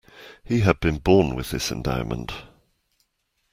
[0.43, 2.31] He had been born with this endowment.